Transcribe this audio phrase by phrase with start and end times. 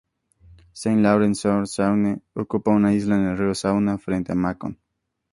[0.73, 4.75] Saint-Laurent-sur-Saône ocupa una isla en el río Saona frente a Mâcon.